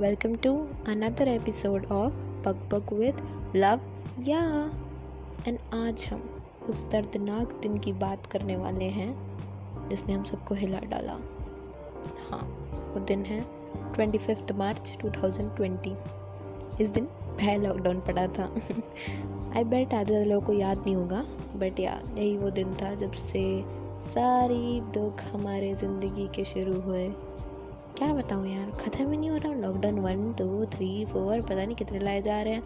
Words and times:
welcome 0.00 0.36
to 0.36 0.50
another 0.86 1.24
episode 1.28 1.84
of 1.90 2.12
Bug 2.42 2.56
Bug 2.70 2.92
with 2.92 3.16
love 3.56 3.80
yeah 4.28 4.70
and 5.48 5.58
आज 5.74 6.08
हम 6.12 6.44
उस 6.68 6.84
दर्दनाक 6.84 7.52
दिन 7.62 7.78
की 7.78 7.92
बात 7.92 8.26
करने 8.26 8.56
वाले 8.56 8.84
हैं, 8.84 9.10
जिसने 9.88 10.14
हम 10.14 10.22
सबको 10.22 10.54
हिला 10.54 10.78
डाला। 10.78 11.12
हाँ 12.30 12.42
वो 12.94 13.00
दिन 13.00 13.24
है 13.24 13.40
ट्वेंटी 13.94 14.18
फिफ्थ 14.18 14.52
मार्च 14.52 14.96
2020 15.04 16.80
इस 16.80 16.88
दिन 16.88 17.04
पहले 17.04 17.66
लॉकडाउन 17.66 18.00
पड़ा 18.00 18.26
था। 18.26 18.54
आई 19.56 19.64
बेट 19.64 19.94
आधे 19.94 20.24
लोगों 20.24 20.46
को 20.46 20.52
याद 20.52 20.78
नहीं 20.78 20.96
होगा 20.96 21.22
बट 21.56 21.80
या 21.80 22.02
यही 22.14 22.36
वो 22.36 22.50
दिन 22.50 22.74
था 22.74 22.94
जब 22.94 23.12
से 23.12 23.64
सारी 24.10 24.80
दुख 24.80 25.22
हमारे 25.22 25.74
ज़िंदगी 25.74 26.28
के 26.34 26.44
शुरू 26.44 26.80
हुए। 26.80 27.12
क्या 28.00 28.12
बताऊँ 28.14 28.46
यार? 28.48 28.70
ख़त्म 28.80 29.10
ही 29.10 29.16
नहीं 29.16 29.30
हो 29.30 29.36
रहा। 29.36 29.52
Lockdown 29.52 29.98
one 30.00 30.32
two 30.32 30.64
three 30.66 31.04
four 31.04 31.40
पता 31.40 31.64
नहीं 31.64 31.74
कितने 31.76 31.98
लाए 31.98 32.20
जा 32.22 32.40
रहे 32.42 32.52
हैं। 32.52 32.62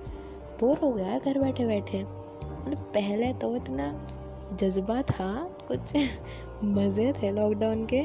बोर 0.61 0.79
हो 0.79 0.91
गया 0.92 1.06
यार 1.06 1.20
घर 1.20 1.38
बैठे 1.38 1.65
बैठे 1.66 2.02
मतलब 2.02 2.79
पहले 2.95 3.33
तो 3.33 3.55
इतना 3.56 3.89
जज्बा 4.61 5.01
था 5.02 5.30
कुछ 5.69 5.92
मज़े 6.65 7.12
थे 7.12 7.30
लॉकडाउन 7.30 7.84
के। 7.87 8.02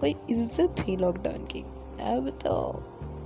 कोई 0.00 0.14
इज़्ज़त 0.30 0.74
थी 0.78 0.96
लॉकडाउन 0.96 1.44
की। 1.46 1.60
अब 2.12 2.28
तो 2.44 2.54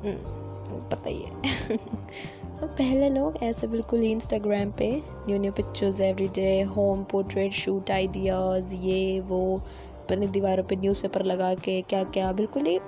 हम्म, 0.04 0.78
पता 0.88 1.10
ही 1.10 1.22
है। 1.22 1.76
पहले 2.62 3.08
लोग 3.08 3.36
ऐसे 3.42 3.66
बिल्कुल 3.66 4.00
ही 4.00 4.10
इंस्टाग्राम 4.12 4.70
पे 4.70 4.90
new 5.28 5.38
new 5.38 5.52
pictures 5.52 6.00
every 6.00 6.28
day 6.34 6.60
home 6.76 7.04
portrait 7.04 7.52
shoot 7.52 7.90
ideas 7.90 8.74
ये 8.74 9.20
वो 9.28 9.40
अपनी 9.56 10.26
दीवारों 10.26 10.64
पे 10.64 10.76
न्यूज़पेपर 10.76 11.24
लगा 11.24 11.54
के 11.64 11.80
क्या 11.82 12.02
क्या 12.04 12.32
बिल्कुल 12.32 12.66
ही 12.66 12.78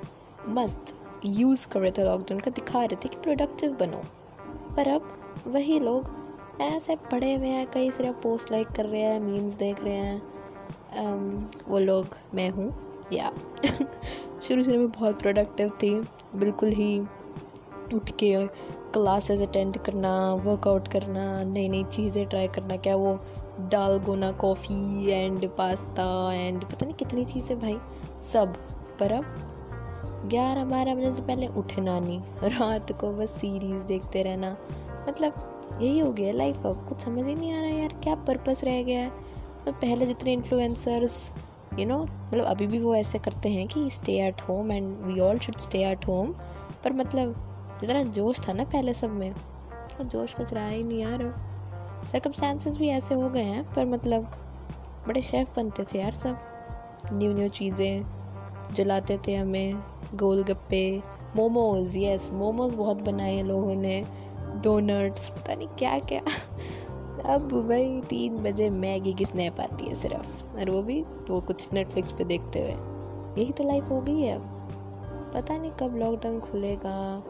मस्त 0.48 0.94
यूज़ 1.26 1.68
कर 1.68 1.80
रहे 1.80 1.90
थे 1.90 2.04
लॉकडाउन 2.04 2.40
का 2.40 2.50
दिखा 2.50 2.84
रहे 2.84 2.96
थे 2.96 3.08
कि 3.08 3.18
प्रोडक्टिव 3.18 3.72
बनो। 3.72 4.02
पर 4.76 4.88
अब 4.88 5.42
वही 5.46 5.80
लोग 5.80 6.10
ऐसे 6.60 6.96
पड़े 6.96 7.34
हुए 7.34 7.46
हैं, 7.46 7.66
कई 7.70 7.90
सारे 7.90 8.10
पोस्ट 8.12 8.52
लाइक 8.52 8.68
कर 8.68 8.86
रहे 8.86 9.00
हैं 9.00 9.20
मीम्स 9.20 9.54
देख 9.54 9.84
रहे 9.84 9.94
हैं। 9.94 11.50
वो 11.68 11.78
लोग, 11.78 12.16
मैं 12.34 12.50
हूँ, 12.50 12.72
या। 13.12 13.32
शुरू 14.42 14.62
शुरू 14.62 14.78
में 14.78 14.90
बहुत 14.90 15.20
प्रोडक्टिव 15.22 15.68
थी, 15.68 15.94
बिल्कुल 16.34 16.68
ही 16.68 16.98
उठ 17.94 18.10
के 18.10 18.46
क्लासेस 18.92 19.40
अटेंड 19.40 19.78
करना 19.78 20.34
वर्कआउट 20.34 20.88
करना 20.88 21.42
नई 21.44 21.68
नई 21.68 21.84
चीज़ें 21.84 22.26
ट्राई 22.26 22.48
करना, 22.48 22.76
क्या 22.76 22.96
वो 22.96 23.18
dalgona 23.98 24.32
coffee 24.32 25.10
and 25.10 25.48
pasta 25.48 26.32
and 26.32 26.64
पता 26.64 26.86
नहीं 26.86 26.94
कितनी 26.94 27.24
चीज़ें 27.24 27.60
भाई, 27.60 27.78
सब। 28.22 28.54
पर 29.00 29.12
अब 29.12 29.24
ग्यारह 30.10 30.64
बारह 30.64 30.94
बजे 30.94 31.12
से 31.12 31.22
पहले 31.22 31.46
उठना 31.46 32.00
नहीं। 32.00 32.20
रात 32.44 32.92
को 32.92 33.12
बस 33.12 33.30
सीरीज़ 33.30 33.82
देखते 33.82 34.22
रहना। 34.22 34.56
मतलब 35.08 35.32
यही 35.82 35.98
हो 35.98 36.12
गया 36.12 36.32
लाइफ 36.32 36.66
अब। 36.66 36.88
कुछ 36.88 37.00
समझ 37.00 37.28
ही 37.28 37.34
नहीं 37.34 37.52
आ 37.52 37.60
रहा 37.60 37.70
यार, 37.70 37.94
क्या 38.02 38.14
पर्पस 38.14 38.64
रह 38.64 38.82
गया 38.82 39.00
है? 39.00 39.10
तो 39.66 39.72
पहले 39.72 40.06
जितने 40.06 40.32
इन्फ्लुएंसर्स 40.32 41.32
यू 41.78 41.86
नो 41.86 41.98
मतलब 41.98 42.44
अभी 42.44 42.66
भी 42.66 42.78
वो 42.78 42.94
ऐसे 42.94 43.18
करते 43.18 43.48
हैं 43.48 43.66
कि 43.68 43.90
stay 43.90 44.12
at 44.12 44.40
home 44.40 44.72
and 44.72 44.96
we 44.98 45.20
all 45.20 45.38
should 45.38 45.56
stay 45.56 45.84
at 45.84 46.08
home 46.08 46.32
पर 46.84 46.92
मतलब 46.92 47.34
जितना 47.80 48.02
जोश 48.02 48.48
था 48.48 48.52
ना 48.52 48.64
पहले 48.64 48.92
सब 48.92 49.10
में। 49.10 49.32
तो 49.98 50.04
जोश 50.04 50.34
कुछ 50.34 50.54
रहा 50.54 50.68
ही 50.68 50.82
नहीं 50.84 50.98
यार। 50.98 51.34
सर्कमस्टांसेस 52.12 52.78
भी 52.78 52.88
ऐसे 52.88 53.14
हो 53.14 53.28
गए 53.30 53.42
हैं, 53.42 53.72
पर 53.72 53.86
मतलब 53.86 54.30
बड़े 55.08 55.20
शेफ़ 55.22 55.48
बनते 55.56 55.84
थे 55.84 55.98
यार 55.98 56.12
सब। 56.12 56.38
न्यू 57.12 57.32
न्यू 57.32 57.48
चीज़ें 57.48 58.04
जलाते 58.72 59.18
थे 59.18 59.36
हमें। 59.36 59.74
गोलगप्पे, 60.14 61.02
मोमोज 61.36 61.96
यस 61.96 62.30
मोमोज 62.32 62.74
बहुत 62.74 62.96
बनाए 62.96 63.34
हैं 63.34 63.44
लोगों 63.44 63.74
ने 63.74 64.04
डोनट्स 64.62 65.30
पता 65.30 65.54
नहीं 65.54 65.68
क्या 65.68 65.98
क्या 65.98 66.20
अब 67.34 67.48
भाई 67.68 68.00
तीन 68.00 68.36
बजे 68.36 68.70
मैगी 68.70 69.12
की 69.12 69.24
स्नैप 69.24 69.60
आती 69.60 69.86
है 69.86 69.94
सिर्फ़, 69.94 70.58
और 70.58 70.70
वो 70.70 70.82
भी, 70.82 71.00
वो 71.02 71.40
कुछ 71.40 71.72
नेटफ्लिक्स 71.72 72.12
पे 72.12 72.24
देखते 72.24 72.60
हुए। 72.60 73.42
यही 73.42 73.52
तो 73.52 73.64
लाइफ 73.64 73.90
हो 73.90 74.00
गई 74.00 74.20
है 74.20 74.34
अब। 74.34 75.30
पता 75.34 75.56
नहीं 75.56 75.70
कब 75.70 75.96
लॉकडाउन 75.96 76.40
खुलेगा, 76.40 77.22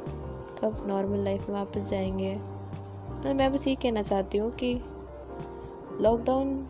कब 0.62 0.85
नॉर्मल 0.87 1.19
लाइफ 1.19 1.49
में 1.49 1.56
वापस 1.56 1.91
जाएँगे। 1.91 2.35
तो 3.23 3.35
मैं 3.35 3.53
बस 3.53 3.67
ये 3.67 3.75
कहना 3.75 4.03
चाहती 4.03 4.39
हूँ 4.39 4.51
कि 4.51 4.75
लॉकडाउन 6.01 6.67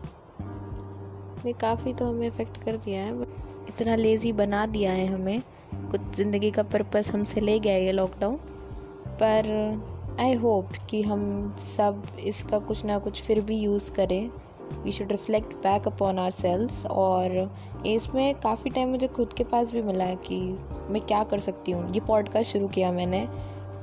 ने 1.45 1.53
काफ़ी 1.53 1.93
तो 1.93 2.05
हमें 2.05 2.27
इफ़ेक्ट 2.27 2.63
कर 2.63 2.77
दिया 2.77 3.03
है 3.03 3.21
इतना 3.69 3.95
लेज़ी 3.95 4.31
बना 4.33 4.65
दिया 4.65 4.91
है 4.91 5.05
हमें। 5.05 5.41
कुछ 5.91 6.15
ज़िंदगी 6.15 6.51
का 6.51 6.63
पर्पस 6.63 7.09
हमसे 7.09 7.41
ले 7.41 7.59
गया 7.59 7.75
ये 7.77 7.91
लॉकडाउन 7.91 8.35
पर 9.21 9.47
आई 10.19 10.33
होप 10.33 10.69
कि 10.89 11.01
हम 11.01 11.55
सब 11.77 12.03
इसका 12.19 12.59
कुछ 12.59 12.85
ना 12.85 12.97
कुछ 12.99 13.21
फिर 13.21 13.41
भी 13.41 13.59
यूज़ 13.59 13.91
करें। 13.91 14.29
We 14.83 14.91
should 14.91 15.11
reflect 15.11 15.53
back 15.53 15.87
upon 15.87 16.19
ourselves 16.31 16.85
और 16.85 17.55
इसमें 17.85 18.35
काफ़ी 18.35 18.69
टाइम 18.69 18.89
मुझे 18.89 19.07
खुद 19.07 19.33
के 19.33 19.43
पास 19.43 19.71
भी 19.71 19.81
मिला 19.81 20.05
कि 20.05 20.39
मैं 20.89 21.01
क्या 21.01 21.23
कर 21.23 21.39
सकती 21.39 21.71
हूँ। 21.71 21.91
ये 21.91 21.99
पॉडकास्ट 21.99 22.51
शुरू 22.51 22.67
किया 22.67 22.91
मैंने। 22.91 23.27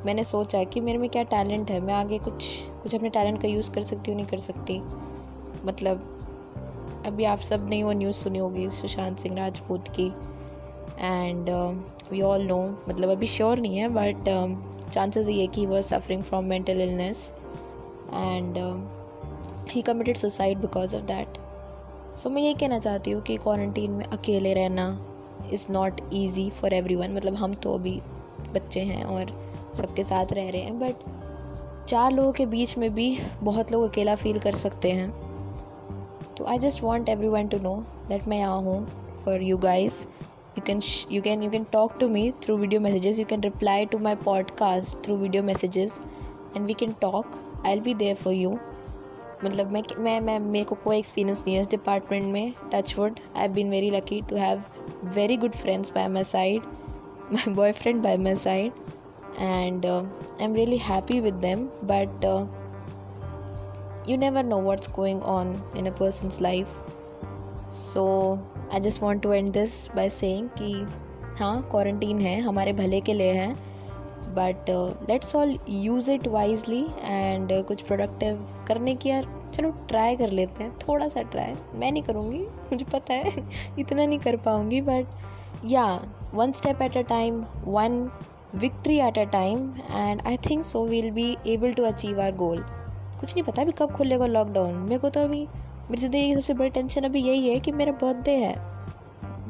मैंने 0.07 0.25
सोचा 0.25 0.65
कि 0.65 0.81
मेरे 0.81 0.99
में 0.99 1.09
क्या 1.11 1.23
टैलेंट 1.23 1.71
है? 1.71 1.81
मैं 1.81 1.95
आगे 1.95 2.19
कुछ 2.19 2.45
कुछ 2.83 2.95
अपने 2.95 3.09
टैलेंट 3.09 3.43
का 3.43 3.49
यूज़ 3.49 3.71
कर 3.71 3.83
सकती 3.83 4.11
हूँ, 4.11 4.17
नहीं 4.17 4.27
कर 4.27 4.39
सकती। 4.39 4.81
मतलब 5.65 6.11
अभी 7.07 7.25
आप 7.25 7.39
सबने 7.39 7.83
वो 7.85 7.93
न्यूज़ 7.93 8.17
सुनी 8.17 8.39
होगी 8.39 8.71
सुशांत 8.71 9.19
सिंह 9.19 9.37
राजपूत 9.37 9.89
की। 9.89 10.13
एंड 10.99 11.49
वी 12.11 12.21
ऑल 12.23 12.47
नो 12.47 12.59
मतलब 12.89 13.11
अभी 13.11 13.27
श्योर 13.27 13.59
नहीं 13.59 13.79
है 13.79 13.89
बट 13.89 14.25
चांसेस 14.93 15.29
ये 15.29 15.47
कि 15.47 15.67
वह 15.67 15.81
suffering 15.81 16.23
from 16.23 16.45
mental 16.45 16.81
illness 16.81 17.31
and 18.15 18.59
he 19.71 19.83
committed 19.83 20.17
suicide 20.17 20.59
because 20.59 20.97
of 20.97 21.03
that 21.03 21.39
so 22.17 22.31
मैं 22.31 22.43
ये 22.43 22.55
कहना 22.55 22.79
चाहती 22.79 23.11
हूँ 23.11 23.23
कि 23.23 23.37
क्वारंटीन 23.37 23.91
में 23.91 24.05
अकेले 24.05 24.55
रहना 24.55 24.87
is 25.53 25.67
not 25.71 26.01
easy 26.13 26.49
for 26.51 26.73
everyone 26.95 27.15
मतलब 27.15 27.35
हम 27.35 27.55
तो 27.55 27.75
अभी 27.75 28.01
बच्चे 28.55 28.81
हैं 28.81 29.05
और 29.05 29.31
सबके 29.77 30.03
साथ 30.03 30.33
रह 30.33 30.51
रहे 30.51 30.63
हैं 30.63 30.79
बट 30.79 30.95
चार 31.89 32.13
लोगों 32.13 32.33
के 32.33 32.47
बीच 32.47 32.77
में 32.79 32.95
भी 32.95 33.17
बहुत 33.43 33.73
लोग 33.73 33.85
अकेला 33.85 34.15
फील 34.15 34.39
कर 34.39 34.55
सकते 34.55 34.91
हैं। 34.91 35.11
तो 36.37 36.45
I 36.45 36.59
just 36.59 36.83
want 36.83 37.09
everyone 37.29 37.49
to 37.49 37.59
know 37.59 37.75
that 38.09 38.29
मैं 38.29 38.39
यहाँ 38.39 38.61
हूँ 38.63 38.85
for 39.25 39.43
you 39.43 39.57
guys 39.59 40.05
you 40.56 40.64
can 40.64 40.80
sh- 40.82 41.06
you 41.10 41.22
can 41.22 41.42
you 41.42 41.50
can 41.50 41.66
talk 41.66 42.00
to 42.00 42.08
me 42.08 42.32
through 42.32 42.58
video 42.62 42.80
messages 42.80 43.20
you 43.20 43.26
can 43.26 43.42
reply 43.42 43.86
to 43.86 44.00
my 44.08 44.16
podcast 44.16 45.04
through 45.04 45.18
video 45.22 45.42
messages 45.42 46.00
and 46.56 46.66
we 46.66 46.74
can 46.74 46.96
talk 47.06 47.38
i'll 47.64 47.86
be 47.90 47.94
there 47.94 48.16
for 48.16 48.34
you 48.34 48.58
मतलब 49.44 49.72
मैं 49.72 49.84
मैं 50.04 50.20
मैं 50.22 50.40
मेरे 50.40 50.66
को 50.66 50.76
कोई 50.84 50.98
experience 50.98 51.44
नहीं 51.46 51.56
है 51.56 51.62
इस 51.62 51.68
डिपार्टमेंट 51.70 52.32
में 52.34 52.54
touch 52.74 52.98
wood 52.98 53.20
I 53.38 53.48
been 53.48 53.70
very 53.70 53.90
lucky 53.92 54.22
to 54.30 54.36
have 54.36 54.64
very 55.16 55.38
good 55.38 55.56
friends 55.56 55.92
by 55.96 56.08
my 56.08 56.24
side 56.24 56.64
my 57.34 57.54
boyfriend 57.72 58.02
by 58.04 58.18
my 58.18 58.36
side 58.36 58.74
and 59.40 59.86
I 59.86 60.44
am 60.46 60.56
really 60.56 60.78
happy 60.78 61.20
with 61.20 61.34
them 61.34 61.68
but 61.84 62.26
you 64.08 64.18
never 64.18 64.42
know 64.42 64.58
what's 64.58 64.88
going 64.88 65.22
on 65.22 65.50
in 65.76 65.88
a 65.88 65.92
person's 65.92 66.40
life 66.40 66.70
so 67.73 68.03
I 68.73 68.81
just 68.81 69.03
want 69.03 69.23
to 69.23 69.33
end 69.33 69.53
this 69.53 69.89
by 69.97 70.09
saying 70.11 70.49
कि 70.49 70.73
हाँ 71.39 71.63
quarantine 71.71 72.21
है, 72.21 72.41
हमारे 72.41 72.73
भले 72.73 73.01
के 73.01 73.15
लिए 73.15 73.33
है 73.33 73.53
but 74.35 74.71
let's 75.11 75.35
all 75.37 75.59
use 75.69 76.11
it 76.11 76.27
wisely 76.29 76.87
and 77.03 77.53
कुछ 77.67 77.83
productive 77.83 78.47
करने 78.69 78.95
की 78.95 79.09
यार, 79.09 79.27
चलो 79.55 79.71
ट्राई 79.89 80.17
कर 80.17 80.31
लेते 80.31 80.65
हैं, 80.65 80.77
थोड़ा 80.79 81.09
सा 81.09 81.23
ट्राई 81.23 81.55
मैं 81.75 81.93
नहीं 81.93 82.03
करूँगी, 82.03 82.39
मुझे 82.73 82.85
पता 82.85 83.15
है, 83.15 83.49
इतना 83.79 84.05
नहीं 84.05 84.19
कर 84.19 84.37
पाऊँगी 84.37 84.81
but 84.81 85.07
yeah 85.65 86.01
one 86.35 86.53
step 86.53 86.83
at 86.83 86.97
a 86.97 87.03
time 87.03 87.45
one 87.65 88.11
victory 88.55 88.99
at 88.99 89.19
a 89.19 89.25
time 89.25 89.75
and 89.93 90.23
I 90.27 90.37
think 90.37 90.65
so 90.65 90.85
we'll 90.87 91.11
be 91.11 91.37
able 91.47 91.73
to 91.73 91.83
achieve 91.83 92.21
our 92.21 92.35
goal 92.35 92.65
कुछ 93.21 93.35
नहीं 93.35 93.43
पता 93.43 93.63
अभी 93.63 93.73
कब 93.73 93.93
खुलेगा 93.93 94.27
लॉकडाउन 94.27 94.75
मेरे 94.75 94.99
को 94.99 95.09
तो 95.09 95.21
अभी 95.21 95.47
मेरी 95.91 96.01
ज़िंदगी 96.01 96.27
की 96.29 96.35
सबसे 96.35 96.55
बड़ी 96.55 96.71
टेंशन 96.71 97.03
अभी 97.03 97.21
यही 97.21 97.49
है 97.49 97.61
कि 97.61 97.73
मेरा 97.73 97.93
बर्थडे 97.93 98.31
है। 98.31 98.53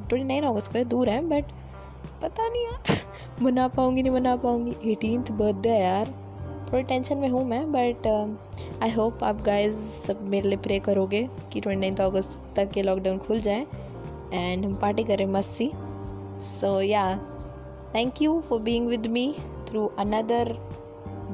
ट्वेंटी 0.08 0.24
नाइन 0.24 0.44
अगस्त 0.44 0.72
को 0.72 0.84
दूर 0.84 1.08
है 1.08 1.20
बट 1.28 1.44
पता 2.22 2.48
नहीं 2.48 2.64
यार। 2.64 3.00
मना 3.42 3.68
पाऊँगी, 3.68 4.02
नहीं 4.02 4.12
मना 4.12 4.36
पाऊँगी। 4.36 4.92
एटीनथ 4.92 5.30
बर्थडे 5.32 5.68
है 5.68 5.82
यार। 5.82 6.14
थोड़ी 6.72 6.82
टेंशन 6.82 7.18
में 7.18 7.28
हूँ 7.28 7.44
मैं 7.44 7.72
बट 7.72 8.06
आई 8.82 8.90
होप 8.90 9.24
आप 9.24 9.42
गाइज़ 9.42 9.76
सब 9.76 10.22
मेरे 10.22 10.48
लिए 10.48 10.58
प्रे 10.58 10.78
करोगे 10.78 11.28
कि 11.52 11.60
ट्वेंटी 11.60 11.80
नाइन्थ 11.80 12.00
अगस्त 12.00 12.38
तक 12.56 12.76
ये 12.76 12.82
लॉकडाउन 12.82 13.18
खुल 13.18 13.40
जाए। 13.40 13.66
एंड 14.32 14.64
हम 14.66 14.74
पार्टी 14.74 15.04
करें 15.04 15.26
मस्त। 15.26 15.50
See 15.50 15.70
ya 16.90 17.16
thank 17.94 18.22
you 18.22 18.40
for 18.40 18.60
being 18.60 18.88
with 18.88 19.06
me 19.06 19.34
through 19.68 19.86
another 19.98 20.56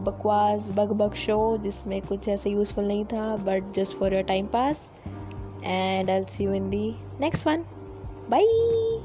बकवास 0.04 0.70
बग 0.70 0.92
बग 0.92 1.14
शो 1.14 1.56
जिसमें 1.56 2.02
कुछ 2.02 2.28
ऐसे 2.28 2.50
यूज़फुल 2.50 2.84
नहीं 2.84 3.04
था 3.04 3.36
but 3.36 3.72
just 3.72 3.96
for 3.96 4.14
your 4.14 4.22
time 4.22 4.46
pass 4.46 4.88
and 5.64 6.10
I 6.10 6.22
see 6.22 6.44
you 6.44 6.52
in 6.52 6.70
the 6.70 6.94
next 7.20 7.46
one 7.46 7.64
Bye. 8.30 8.97